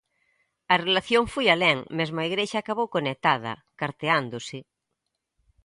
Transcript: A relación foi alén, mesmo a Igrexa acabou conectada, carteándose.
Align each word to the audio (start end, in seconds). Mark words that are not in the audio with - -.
A 0.73 0.75
relación 0.85 1.23
foi 1.33 1.45
alén, 1.49 1.77
mesmo 1.99 2.17
a 2.19 2.27
Igrexa 2.31 2.57
acabou 2.59 2.87
conectada, 2.95 3.53
carteándose. 3.79 4.57